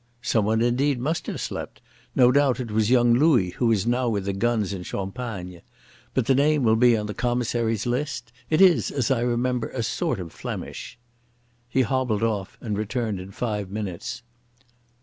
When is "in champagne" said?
4.73-5.61